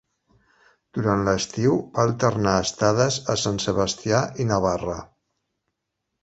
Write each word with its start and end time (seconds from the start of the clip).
Durant 0.97 1.19
l'estiu 1.27 1.75
va 1.97 2.05
alternar 2.09 2.53
estades 2.63 3.19
a 3.35 3.37
Sant 3.43 3.61
Sebastià 3.67 4.23
i 4.45 4.49
Navarra. 4.55 4.99